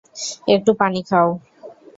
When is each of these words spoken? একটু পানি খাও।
একটু 0.47 0.71
পানি 0.73 1.01
খাও। 1.09 1.29